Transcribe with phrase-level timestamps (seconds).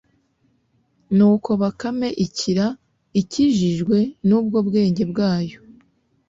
[1.15, 2.65] nuko bakame ikira,
[3.21, 5.59] ikijijwe n'ubwo bwenge bwayo